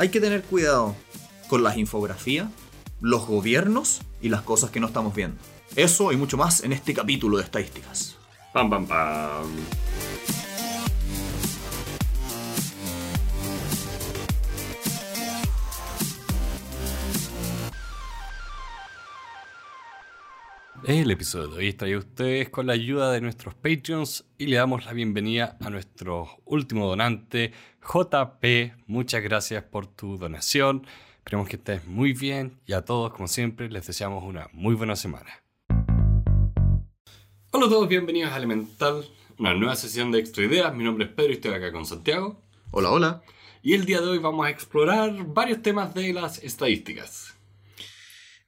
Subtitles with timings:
[0.00, 0.96] hay que tener cuidado
[1.46, 2.48] con las infografías,
[3.02, 5.36] los gobiernos y las cosas que no estamos viendo.
[5.76, 8.16] Eso y mucho más en este capítulo de estadísticas.
[8.54, 9.46] Pam, pam, pam.
[20.92, 24.56] El episodio de hoy está a ustedes con la ayuda de nuestros Patreons y le
[24.56, 28.72] damos la bienvenida a nuestro último donante, JP.
[28.88, 30.84] Muchas gracias por tu donación.
[31.18, 34.96] Esperemos que estés muy bien y a todos, como siempre, les deseamos una muy buena
[34.96, 35.30] semana.
[37.52, 39.04] Hola a todos, bienvenidos a Elemental,
[39.38, 40.74] una nueva sesión de Extra Ideas.
[40.74, 42.42] Mi nombre es Pedro y estoy acá con Santiago.
[42.72, 43.22] Hola, hola.
[43.62, 47.39] Y el día de hoy vamos a explorar varios temas de las estadísticas.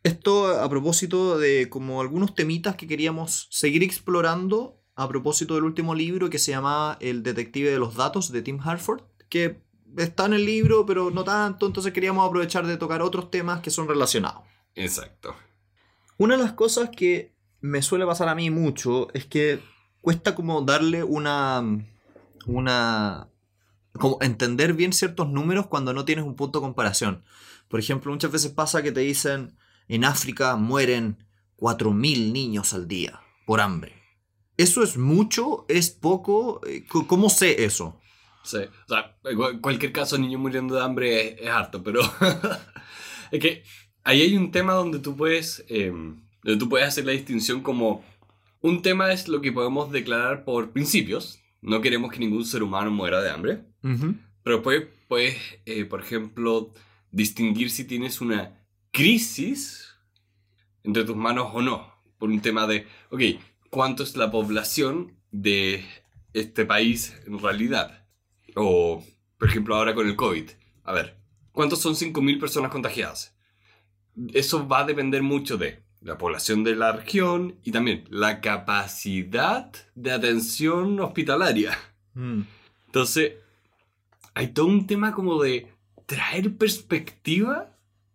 [0.02, 5.95] Esto a propósito de como algunos temitas que queríamos seguir explorando a propósito del último
[5.95, 9.62] libro que se llama El detective de los datos de Tim Harford, que
[9.96, 13.70] está en el libro pero no tanto, entonces queríamos aprovechar de tocar otros temas que
[13.70, 14.43] son relacionados.
[14.74, 15.37] Exacto.
[16.18, 19.60] Una de las cosas que me suele pasar a mí mucho es que
[20.01, 21.62] cuesta como darle una
[22.46, 23.29] una
[23.93, 27.23] como entender bien ciertos números cuando no tienes un punto de comparación.
[27.68, 29.57] Por ejemplo, muchas veces pasa que te dicen
[29.93, 31.18] en África mueren
[31.59, 33.93] 4.000 niños al día por hambre.
[34.57, 35.66] ¿Eso es mucho?
[35.68, 36.62] ¿Es poco?
[36.66, 38.01] Eh, ¿Cómo sé eso?
[38.43, 42.01] Sí, o sea, en cualquier caso, niños muriendo de hambre es, harto, pero
[43.30, 43.65] es que
[44.02, 48.02] ahí hay un tema donde tú puedes, em, donde tú puedes hacer la distinción como
[48.62, 51.38] un tema es lo que podemos declarar por principios.
[51.60, 53.65] No queremos que ningún ser humano muera de hambre.
[54.43, 56.73] Pero puedes, puedes eh, por ejemplo,
[57.10, 58.62] distinguir si tienes una
[58.93, 59.96] crisis
[60.85, 61.93] entre tus manos o no.
[62.18, 63.21] Por un tema de, ok,
[63.71, 65.84] ¿cuánto es la población de
[66.32, 68.06] este país en realidad?
[68.54, 69.03] O,
[69.38, 70.50] por ejemplo, ahora con el COVID.
[70.84, 71.16] A ver,
[71.50, 73.37] ¿cuántos son 5.000 personas contagiadas?
[74.32, 79.72] Eso va a depender mucho de la población de la región y también la capacidad
[79.94, 81.78] de atención hospitalaria.
[82.15, 82.43] Mm.
[82.87, 83.34] Entonces,
[84.34, 85.72] hay todo un tema como de
[86.06, 87.72] traer perspectiva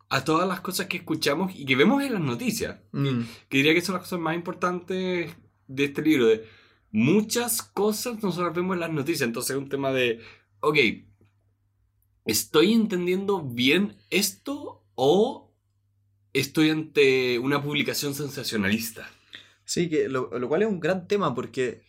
[0.09, 2.79] a todas las cosas que escuchamos y que vemos en las noticias.
[2.91, 3.21] Mm.
[3.49, 5.35] Que diría que son las cosas más importantes
[5.67, 6.27] de este libro.
[6.27, 6.45] De
[6.91, 9.27] muchas cosas nosotros vemos en las noticias.
[9.27, 10.21] Entonces es un tema de,
[10.61, 10.77] ok,
[12.25, 15.53] ¿estoy entendiendo bien esto o
[16.33, 19.09] estoy ante una publicación sensacionalista?
[19.65, 21.83] Sí, que lo, lo cual es un gran tema porque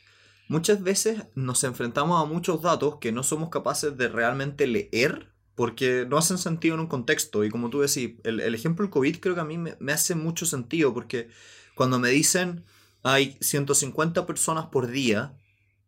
[0.48, 6.06] muchas veces nos enfrentamos a muchos datos que no somos capaces de realmente leer porque
[6.08, 7.42] no hacen sentido en un contexto.
[7.42, 10.14] Y como tú decís, el, el ejemplo del COVID creo que a mí me, hace
[10.14, 11.30] mucho sentido, porque
[11.74, 12.64] cuando me dicen
[13.02, 15.36] hay 150 personas por día,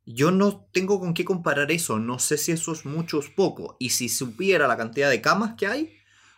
[0.05, 3.29] yo no tengo con qué comparar eso, no sé si eso es mucho o es
[3.29, 3.77] poco.
[3.79, 5.93] Y si supiera la cantidad de camas que hay,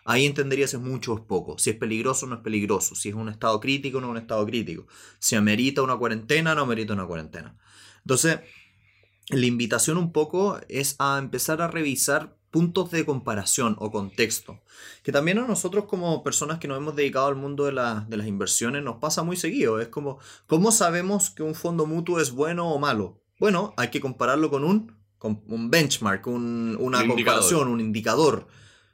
[0.05, 2.95] ahí entendería si es mucho o es poco, si es peligroso o no es peligroso,
[2.95, 4.87] si es un estado crítico o no es un estado crítico,
[5.19, 7.57] si amerita una cuarentena o no amerita una cuarentena.
[8.01, 8.41] Entonces,
[9.31, 14.61] la invitación un poco es a empezar a revisar puntos de comparación o contexto.
[15.03, 18.17] Que también a nosotros como personas que nos hemos dedicado al mundo de, la, de
[18.17, 19.81] las inversiones nos pasa muy seguido.
[19.81, 23.21] Es como, ¿cómo sabemos que un fondo mutuo es bueno o malo?
[23.41, 27.69] Bueno, hay que compararlo con un, con un benchmark, un, una Un comparación, indicador.
[27.69, 28.47] un indicador.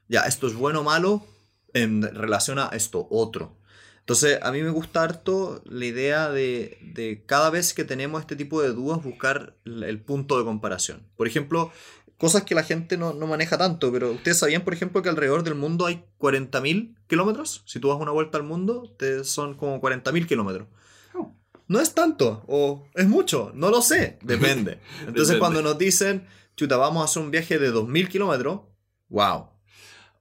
[0.09, 1.27] Ya, esto es bueno o malo
[1.75, 3.59] en relación a esto otro.
[4.01, 8.37] Entonces, a mí me gusta harto la idea de, de cada vez que tenemos este
[8.37, 11.03] tipo de dudas buscar el, el punto de comparación.
[11.15, 11.71] Por ejemplo,
[12.19, 15.45] cosas que la gente no, no maneja tanto, pero ustedes sabían, por ejemplo, que alrededor
[15.45, 17.63] del mundo hay 40.000 kilómetros.
[17.65, 20.69] Si tú das una vuelta al mundo, te son como 40.000 kilómetros.
[21.15, 21.33] Oh.
[21.69, 24.81] No es tanto, o es mucho, no lo sé, depende.
[25.01, 25.39] Entonces, Depende.
[25.39, 28.61] cuando nos dicen, chuta, vamos a hacer un viaje de 2.000 kilómetros,
[29.09, 29.51] wow.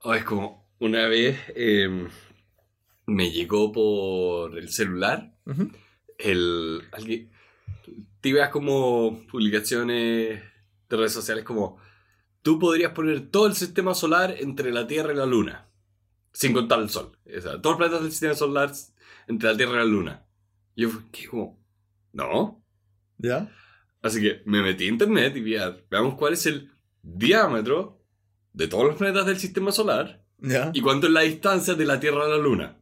[0.02, 2.06] Oh, es como una vez eh,
[3.06, 5.34] me llegó por el celular
[6.18, 7.30] el alguien
[8.20, 10.42] te veas como publicaciones
[10.88, 11.78] de redes sociales como
[12.42, 15.68] tú podrías poner todo el sistema solar entre la Tierra y la Luna
[16.32, 18.72] sin contar el Sol o sea, todos los planetas del sistema solar
[19.26, 20.26] entre la Tierra y la Luna
[20.74, 21.26] y yo ¿qué?
[21.28, 21.62] como
[22.12, 22.64] no
[23.18, 23.50] ¿Ya?
[24.02, 26.70] así que me metí a internet y vi a- veamos cuál es el
[27.02, 28.02] diámetro
[28.52, 30.70] de todos los planetas del sistema solar ¿Ya?
[30.72, 32.76] y cuánto es la distancia de la Tierra a la Luna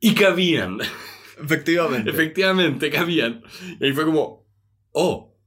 [0.00, 0.78] y cabían
[1.40, 2.10] Efectivamente.
[2.10, 3.44] Efectivamente, cabían.
[3.78, 4.48] Y ahí fue como,
[4.90, 5.37] oh,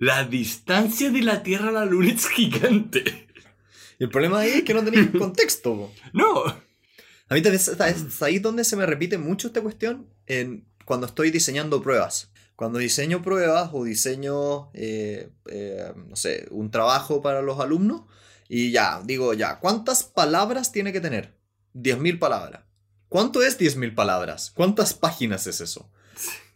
[0.00, 3.28] la distancia de la Tierra a la Luna es gigante.
[3.98, 5.76] Y el problema ahí es que no tenéis contexto.
[5.76, 5.92] po.
[6.14, 6.44] No.
[6.46, 11.30] A mí también es ahí donde se me repite mucho esta cuestión en, cuando estoy
[11.30, 12.32] diseñando pruebas.
[12.56, 18.02] Cuando diseño pruebas o diseño, eh, eh, no sé, un trabajo para los alumnos,
[18.48, 21.36] Y ya, digo ya, ¿cuántas palabras tiene que tener?
[21.74, 22.62] 10.000 palabras.
[23.10, 24.50] ¿Cuánto es 10.000 palabras?
[24.50, 25.90] ¿Cuántas páginas es eso?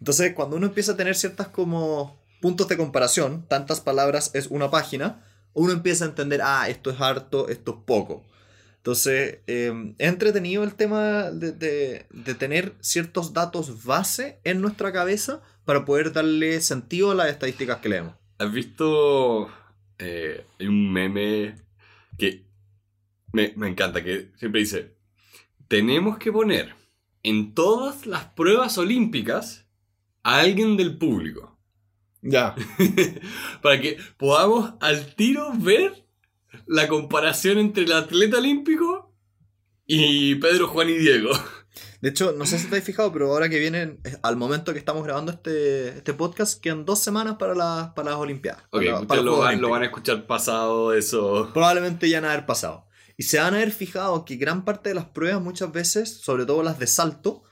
[0.00, 4.70] Entonces, cuando uno empieza a tener ciertas como puntos de comparación, tantas palabras es una
[4.70, 5.24] página,
[5.54, 8.22] uno empieza a entender, ah, esto es harto, esto es poco.
[8.76, 15.86] Entonces, eh, entretenido el tema de, de- tener ciertos datos base en nuestra cabeza para
[15.86, 18.14] poder darle sentido a las estadísticas que leemos.
[18.36, 19.48] ¿Has visto
[19.98, 21.54] eh, un meme
[22.18, 22.44] que
[23.32, 24.98] me, me encanta, que siempre dice,
[25.66, 26.74] tenemos que poner
[27.22, 29.64] en todas las pruebas olímpicas
[30.24, 31.53] a alguien del público,
[32.24, 32.54] Ya.
[33.62, 36.06] para que podamos al tiro ver
[36.66, 39.12] la comparación entre el atleta olímpico
[39.86, 41.30] y Pedro, Juan y Diego.
[42.00, 44.78] De hecho, no sé si has fijado, pero ahora que vienen, eh, al momento que
[44.78, 48.62] estamos grabando este, este podcast, quedan dos semanas para, las para las Olimpiadas.
[48.70, 51.50] Ok, para, lo, van, lo van a escuchar pasado eso.
[51.52, 52.86] Probablemente ya han haber pasado.
[53.16, 56.46] Y se van a haber fijado que gran parte de las pruebas muchas veces, sobre
[56.46, 57.42] todo las de salto,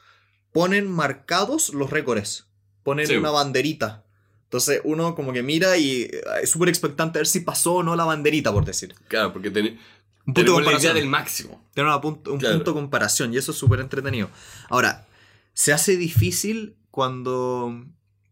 [0.52, 2.48] ponen marcados los récords.
[2.82, 3.16] Ponen Sí.
[3.16, 4.04] una banderita.
[4.52, 7.82] Entonces uno como que mira y eh, es súper expectante a ver si pasó o
[7.82, 8.94] no la banderita, por decir.
[9.08, 9.78] Claro, porque ten-
[10.26, 10.94] Un punto de comparación.
[10.94, 11.66] del máximo.
[11.72, 12.56] Tiene una punto- un Claro.
[12.56, 14.28] punto de comparación y eso es súper entretenido.
[14.68, 15.06] Ahora,
[15.54, 17.82] se hace difícil cuando...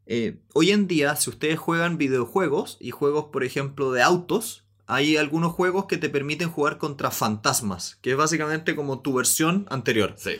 [0.04, 5.16] eh, hoy en día, si ustedes juegan videojuegos y juegos, por ejemplo, de autos, hay
[5.16, 10.16] algunos juegos que te permiten jugar contra fantasmas, que es básicamente como tu versión anterior.
[10.18, 10.32] Sí.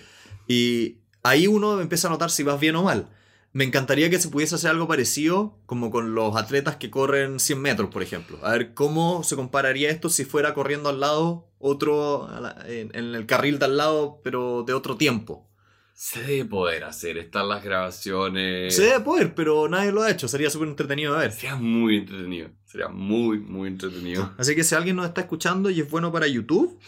[0.46, 3.08] Y ahí uno empieza a notar si vas bien o mal.
[3.52, 7.60] Me encantaría que se pudiese hacer algo parecido como con los atletas que corren 100
[7.60, 8.38] metros, por ejemplo.
[8.42, 13.14] A ver cómo se compararía esto si fuera corriendo al lado otro a en, en
[13.14, 15.50] el carril de al lado, pero de otro tiempo.
[15.92, 18.74] Se debe poder hacer, están las grabaciones.
[18.74, 20.28] Se debe poder, pero nadie lo ha hecho.
[20.28, 21.32] Sería súper entretenido de ver.
[21.32, 22.48] Sería muy entretenido.
[22.70, 24.32] Sería muy, muy entretenido.
[24.38, 26.78] Así que si alguien nos está escuchando y es bueno para YouTube,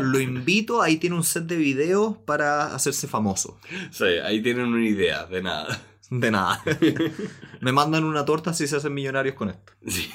[0.00, 0.80] lo invito.
[0.80, 3.58] Ahí tiene un set de videos para hacerse famoso.
[3.90, 5.78] Sí, ahí tienen una idea de nada.
[6.08, 6.62] De nada.
[7.60, 9.72] Me mandan una torta si se hacen millonarios con esto.
[9.86, 10.10] Sí.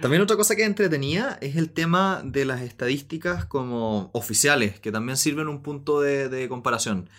[0.00, 4.92] También otra cosa que es entretenida es el tema de las estadísticas como oficiales, que
[4.92, 7.10] también sirven un punto de, de comparación.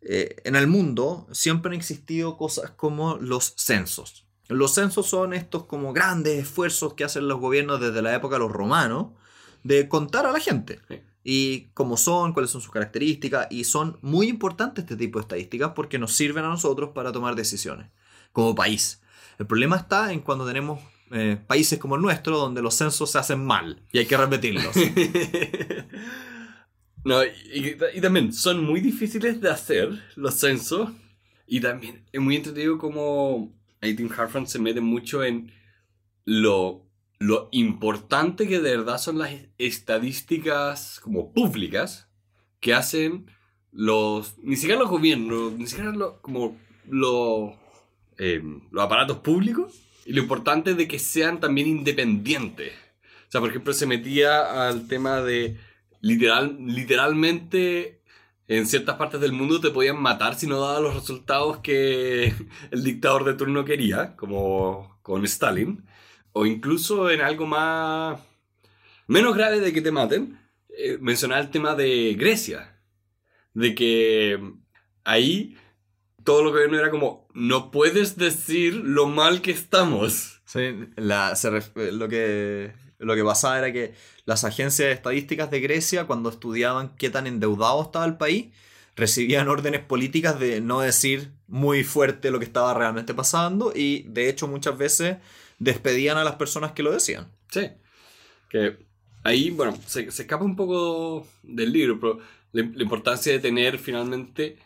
[0.00, 4.23] Eh, en el mundo siempre han existido cosas como los censos.
[4.48, 8.40] Los censos son estos como grandes esfuerzos que hacen los gobiernos desde la época de
[8.40, 9.08] los romanos
[9.62, 10.80] de contar a la gente.
[10.88, 11.00] Sí.
[11.26, 13.46] Y cómo son, cuáles son sus características.
[13.50, 17.34] Y son muy importantes este tipo de estadísticas porque nos sirven a nosotros para tomar
[17.34, 17.88] decisiones
[18.32, 19.00] como país.
[19.38, 20.80] El problema está en cuando tenemos
[21.10, 24.74] eh, países como el nuestro donde los censos se hacen mal y hay que repetirlos.
[27.04, 30.90] No, y, y también son muy difíciles de hacer los censos.
[31.46, 33.52] Y también es muy entretenido como
[33.92, 35.52] Tim Harford se mete mucho en
[36.24, 36.86] lo,
[37.18, 42.08] lo importante que de verdad son las estadísticas como públicas
[42.60, 43.26] que hacen
[43.72, 46.56] los, ni siquiera los gobiernos, ni siquiera lo- como
[46.88, 47.58] lo,
[48.18, 52.72] eh, los aparatos públicos y lo importante de que sean también independientes.
[53.28, 55.58] O sea, por ejemplo, se metía al tema de
[56.00, 58.00] literal, literalmente
[58.48, 62.34] en ciertas partes del mundo te podían matar si no daba los resultados que
[62.70, 65.84] el dictador de turno quería, como con Stalin.
[66.32, 68.20] O incluso en algo más...
[69.06, 70.38] menos grave de que te maten,
[70.76, 72.80] eh, mencionar el tema de Grecia.
[73.54, 74.40] De que
[75.04, 75.56] ahí
[76.24, 80.40] todo lo que no era como, no puedes decir lo mal que estamos.
[80.44, 80.60] Sí,
[80.96, 86.06] la- se ref- lo, que, lo que pasaba era que las agencias estadísticas de Grecia,
[86.06, 88.46] cuando estudiaban qué tan endeudado estaba el país,
[88.96, 94.28] recibían órdenes políticas de no decir muy fuerte lo que estaba realmente pasando y de
[94.28, 95.18] hecho muchas veces
[95.58, 97.30] despedían a las personas que lo decían.
[97.50, 97.70] Sí.
[98.48, 98.78] Que
[99.24, 102.18] ahí, bueno, se, escapa un poco del libro, pero
[102.52, 104.58] la, importancia de tener finalmente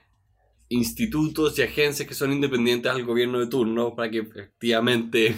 [0.68, 5.34] institutos y agencias que son independientes al gobierno de turno para que efectivamente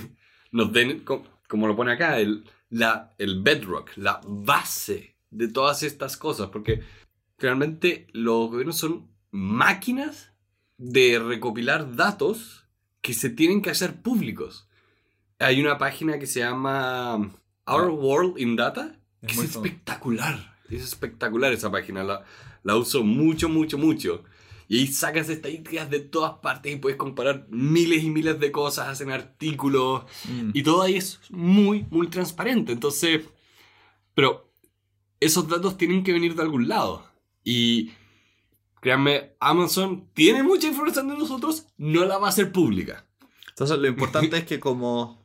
[0.50, 5.82] nos den, co- como lo pone acá, el, la, el bedrock, la base de todas
[5.82, 6.82] estas cosas, porque
[7.38, 10.32] finalmente los gobiernos son máquinas
[10.78, 12.64] de recopilar datos
[13.02, 14.68] que se tienen que hacer públicos.
[15.38, 17.32] Hay una página que se llama
[17.66, 19.58] Our World in Data, Es que es, famosa.
[19.68, 20.56] espectacular.
[20.68, 22.04] Es espectacular esa página.
[22.04, 22.24] La,
[22.62, 24.24] la uso mucho, mucho, mucho.
[24.70, 28.86] Y ahí sacas estadísticas de todas partes y puedes comparar miles y miles de cosas,
[28.86, 30.04] hacen artículos.
[30.54, 32.70] Y todo ahí es muy, muy transparente.
[32.70, 33.22] Entonces,
[34.14, 34.48] pero
[35.18, 37.04] esos datos tienen que venir de algún lado.
[37.42, 37.90] Y
[38.80, 43.04] créanme, Amazon tiene mucha información de nosotros, no la va a hacer pública.
[43.48, 45.19] Entonces lo importante es que como,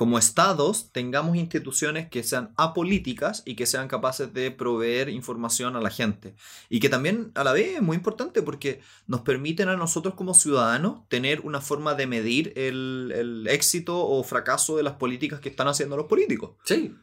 [0.00, 5.82] como estados tengamos instituciones que sean apolíticas y que sean capaces de proveer información a
[5.82, 6.34] la gente.
[6.70, 10.32] Y que también a la vez es muy importante porque nos permiten a nosotros como
[10.32, 15.68] ciudadanos tener una forma de medir el, éxito o fracaso de las políticas que están
[15.68, 16.52] haciendo los políticos.
[16.64, 16.96] Sí.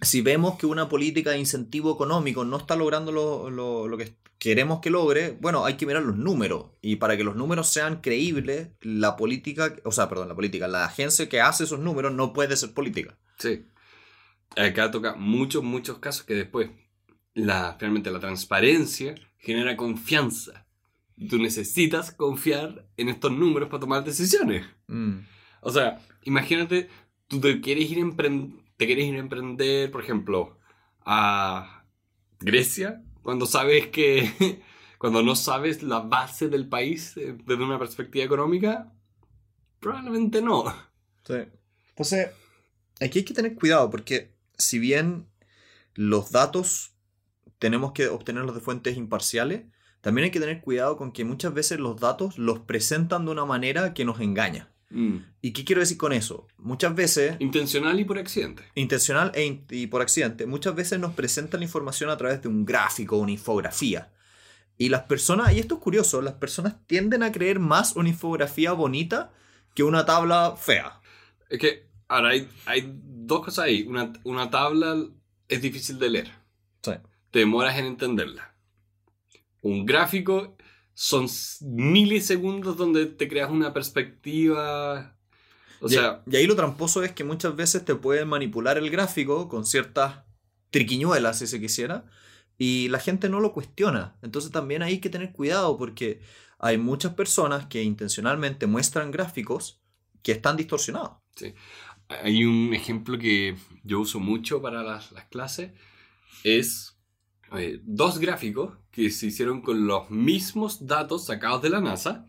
[0.00, 4.14] Si vemos que una política de incentivo económico no está logrando lo, lo- lo que
[4.38, 6.66] queremos que logre, bueno, hay que mirar los números.
[6.80, 10.84] Y para que los números sean creíbles, la política, o sea, perdón, la política, la
[10.84, 13.18] agencia que hace esos números no puede ser política.
[13.38, 13.64] Sí.
[14.56, 16.70] Acá toca muchos, muchos casos que después
[17.34, 20.66] la, finalmente la transparencia genera confianza.
[21.28, 24.64] Tú necesitas confiar en estos números para tomar decisiones.
[24.86, 25.18] Mm.
[25.62, 26.88] O sea, imagínate,
[27.26, 30.56] tú te quieres ir a empren- te quieres ir a emprender, por ejemplo,
[31.04, 31.84] a
[32.40, 34.62] Grecia, cuando sabes que,
[34.98, 38.92] cuando no sabes la base del país eh, desde una perspectiva económica,
[39.80, 40.64] probablemente no.
[41.26, 41.34] Sí.
[41.90, 42.30] Entonces,
[43.00, 45.26] aquí hay que tener cuidado porque si bien
[45.94, 46.94] los datos
[47.58, 49.64] tenemos que obtenerlos de fuentes imparciales,
[50.00, 53.44] también hay que tener cuidado con que muchas veces los datos los presentan de una
[53.44, 54.70] manera que nos engaña.
[54.90, 55.18] Mm.
[55.42, 56.46] ¿Y qué quiero decir con eso?
[56.56, 58.62] Muchas veces, Intencional y por accidente.
[58.74, 62.48] intencional e in- y por accidente, muchas veces nos presentan la información a través de
[62.48, 64.12] un gráfico, una infografía.
[64.78, 68.72] Y las personas, y esto es curioso, las personas tienden a creer más una infografía
[68.72, 69.32] bonita
[69.74, 71.00] que una tabla fea.
[71.50, 73.82] Es que, ahora, hay, hay dos cosas ahí.
[73.86, 74.96] Una, una tabla
[75.48, 76.30] es difícil de leer.
[76.82, 76.92] Sí.
[77.30, 78.54] Te demoras en entenderla.
[79.62, 80.56] Un gráfico
[81.00, 81.28] son
[81.60, 85.16] milisegundos donde te creas una perspectiva.
[85.80, 88.90] O y, sea, y ahí lo tramposo es que muchas veces te pueden manipular el
[88.90, 90.24] gráfico con ciertas
[90.70, 92.04] triquiñuelas, si se quisiera,
[92.58, 94.18] y la gente no lo cuestiona.
[94.22, 96.20] Entonces también hay que tener cuidado porque
[96.58, 99.80] hay muchas personas que intencionalmente muestran gráficos
[100.24, 101.12] que están distorsionados.
[102.08, 105.70] hay un ejemplo que yo uso mucho para las, las clases.
[106.42, 106.98] Es
[107.56, 112.26] eh, dos gráficos que se hicieron con los mismos datos sacados de la NASA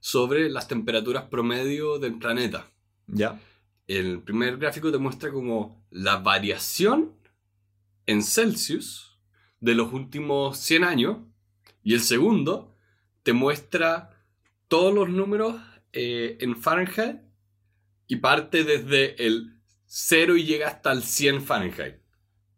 [0.00, 2.72] sobre las temperaturas promedio del planeta.
[3.08, 3.38] ¿Ya?
[3.86, 7.12] El primer gráfico te muestra como la variación
[8.06, 9.18] en Celsius
[9.60, 11.18] de los últimos 100 años
[11.82, 12.74] y el segundo
[13.22, 14.24] te muestra
[14.66, 15.56] todos los números
[15.92, 17.20] eh, en Fahrenheit
[18.06, 21.96] y parte desde el 0 y llega hasta el 100 Fahrenheit.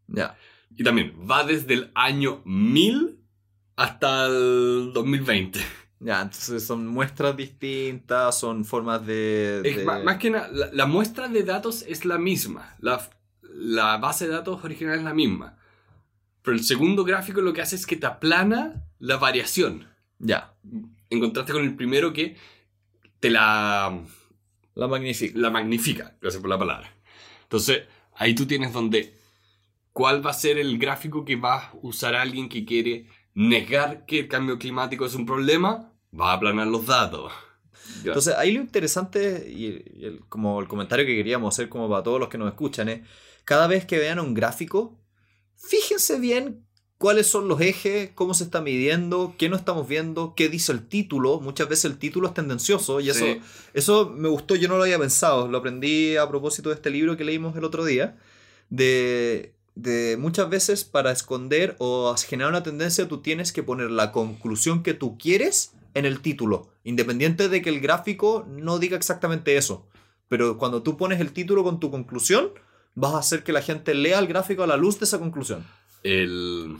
[0.06, 0.38] Ya.
[0.76, 3.19] Y también va desde el año 1000
[3.80, 5.58] hasta el 2020.
[6.00, 9.62] Ya, entonces son muestras distintas, son formas de...
[9.64, 12.76] Es más que nada, la, la muestra de datos es la misma.
[12.80, 13.00] La,
[13.42, 15.56] la base de datos original es la misma.
[16.42, 19.88] Pero el segundo gráfico lo que hace es que te aplana la variación.
[20.18, 20.52] Ya,
[21.08, 22.36] En contraste con el primero que
[23.18, 23.98] te la,
[24.74, 25.38] la magnifica.
[25.38, 26.16] la magnifica.
[26.20, 26.92] Gracias por la palabra.
[27.44, 27.84] Entonces,
[28.14, 29.18] ahí tú tienes donde...
[29.92, 34.20] ¿Cuál va a ser el gráfico que va a usar alguien que quiere negar que
[34.20, 35.92] el cambio climático es un problema?
[36.18, 37.32] Va a aplanar los datos.
[38.04, 39.66] Entonces, ahí lo interesante y,
[40.04, 43.00] el- como el comentario que queríamos hacer como para todos los que nos escuchan es,
[43.44, 44.98] cada vez que vean un gráfico,
[45.56, 46.64] fíjense bien
[46.98, 50.86] cuáles son los ejes, cómo se está midiendo, qué no estamos viendo, qué dice el
[50.86, 51.40] título.
[51.40, 53.40] Muchas veces el título es tendencioso y eso, Sí.
[53.74, 57.16] eso me gustó, yo no lo había pensado, lo aprendí a propósito de este libro
[57.16, 58.18] que leímos el otro día,
[58.68, 64.12] de, de muchas veces para esconder o generar una tendencia tú tienes que poner la
[64.12, 69.56] conclusión que tú quieres en el título, independiente de que el gráfico no diga exactamente
[69.56, 69.88] eso.
[70.28, 72.52] Pero cuando tú pones el título con tu conclusión,
[72.94, 75.66] vas a hacer que la gente lea el gráfico a la luz de esa conclusión.
[76.02, 76.76] el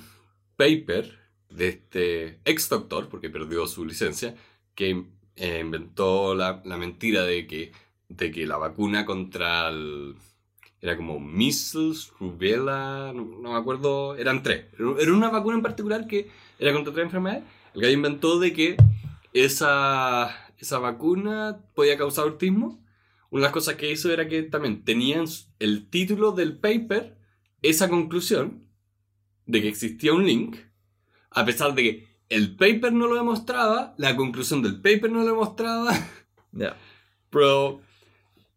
[0.56, 1.18] paper
[1.50, 4.36] de este ex doctor, porque perdió su licencia,
[4.74, 5.04] que
[5.36, 7.72] eh, inventó la, la mentira de que,
[8.08, 10.14] de que la vacuna contra el...
[10.80, 14.66] Era como measles, rubella, no, no me acuerdo, eran tres.
[14.98, 17.44] Era una vacuna en particular que era contra tres enfermedades.
[17.74, 18.76] El gallo inventó de que
[19.32, 22.82] esa, esa vacuna podía causar autismo.
[23.30, 25.26] Una de las cosas que hizo era que también tenían
[25.58, 27.16] el título del paper,
[27.62, 28.64] esa conclusión,
[29.46, 30.56] de que existía un link,
[31.30, 35.26] a pesar de que el paper no lo demostraba, la conclusión del paper no lo
[35.26, 35.92] demostraba,
[36.52, 36.76] Ya.
[37.30, 37.80] pero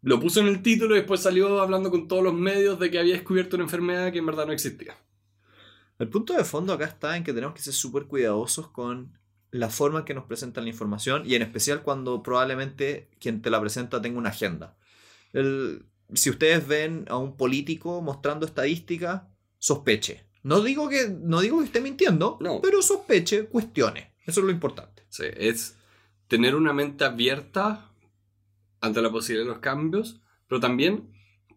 [0.04, 2.98] lo puso en el título y después salió hablando con todos los medios de que
[2.98, 4.94] había descubierto una enfermedad que en verdad no existía.
[5.98, 9.18] El punto de fondo acá está en que tenemos que ser súper cuidadosos con
[9.50, 13.50] la forma en que nos presentan la información y en especial cuando probablemente quien te
[13.50, 14.76] la presenta tenga una agenda.
[15.32, 19.22] El- si ustedes ven a un político mostrando estadísticas,
[19.58, 20.26] sospeche.
[20.42, 22.60] No digo que, no digo que esté mintiendo, No.
[22.60, 24.12] pero sospeche, cuestione.
[24.26, 25.04] Eso es lo importante.
[25.08, 25.76] Sí, es
[26.28, 27.90] tener una mente abierta
[28.84, 31.08] ante la posibilidad de los cambios, pero también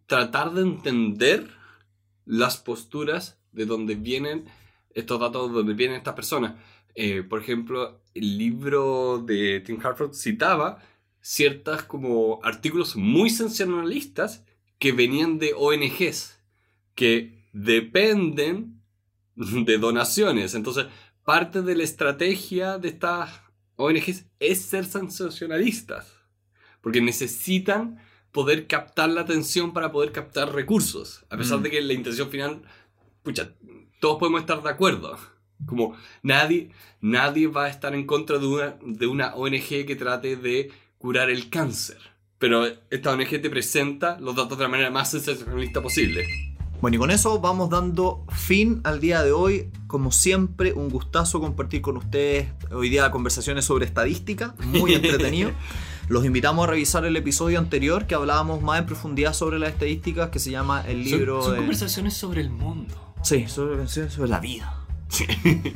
[0.06, 1.50] tratar de entender
[2.26, 4.46] las posturas de donde vienen
[4.94, 6.56] estos datos, de donde vienen estas personas.
[6.96, 10.80] Eh, por ejemplo, el libro de Tim Harford citaba
[11.22, 14.46] ciertas como artículos muy sensacionalistas
[14.80, 16.40] que venían de ONGs,
[16.96, 18.82] que dependen
[19.36, 20.56] de donaciones.
[20.56, 20.86] Entonces,
[21.26, 23.42] parte de la estrategia de estas
[23.76, 26.17] ONGs es ser sensacionalistas,
[26.88, 27.98] porque necesitan
[28.32, 31.64] poder captar la atención para poder captar recursos, a pesar Mm.
[31.64, 32.62] de que la intención final,
[33.24, 33.50] pucha,
[34.00, 35.18] todos podemos estar de acuerdo.
[35.66, 36.70] Como nadie,
[37.02, 41.30] nadie va a estar en contra de una, de una ONG que trate de curar
[41.30, 41.98] el cáncer.
[42.40, 46.26] Pero esta ONG te presenta los datos de la manera más sensacionalista posible.
[46.80, 49.72] Bueno, y con eso vamos dando fin al día de hoy.
[49.88, 55.52] Como siempre, un gustazo compartir con ustedes hoy día conversaciones sobre estadística, muy entretenido.
[56.08, 60.30] Los invitamos a revisar el episodio anterior que hablábamos más en profundidad sobre las estadísticas,
[60.30, 61.58] que se llama el Son- libro son, de...
[61.58, 62.96] conversaciones sobre el mundo.
[63.24, 64.74] Sí, sobre, sobre la vida.
[65.10, 65.26] Sí.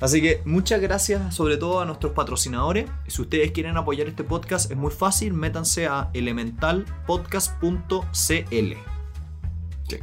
[0.00, 2.88] Así que muchas gracias sobre todo a nuestros patrocinadores.
[3.06, 8.72] Si ustedes quieren apoyar este podcast es muy fácil, métanse a elementalpodcast.cl.
[9.88, 9.96] Sí.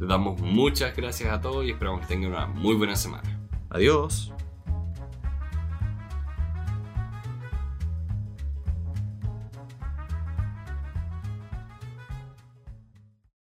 [0.00, 3.40] Les damos muchas gracias a todos y esperamos que tengan una muy buena semana.
[3.70, 4.32] Adiós.